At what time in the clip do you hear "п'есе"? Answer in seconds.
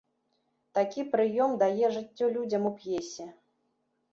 2.81-3.29